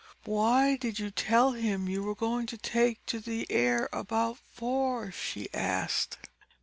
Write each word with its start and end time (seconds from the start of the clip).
"Why 0.23 0.77
did 0.77 0.97
you 0.97 1.11
tell 1.11 1.51
him 1.51 1.87
you 1.87 2.01
were 2.01 2.15
going 2.15 2.47
to 2.47 2.57
take 2.57 3.05
the 3.05 3.45
air 3.51 3.87
about 3.93 4.39
four?" 4.51 5.11
she 5.11 5.47
asked. 5.53 6.17